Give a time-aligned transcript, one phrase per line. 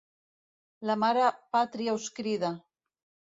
[0.89, 1.27] La Mare
[1.57, 2.53] Pàtria us crida!